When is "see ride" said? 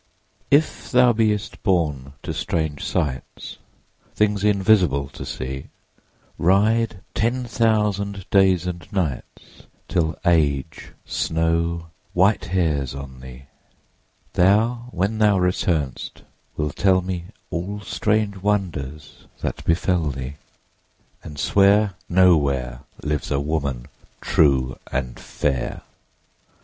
5.23-7.01